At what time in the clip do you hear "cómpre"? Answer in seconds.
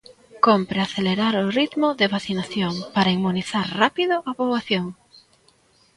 0.45-0.79